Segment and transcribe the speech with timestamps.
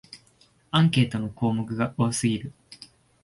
[0.71, 2.53] アンケートの項目が多すぎる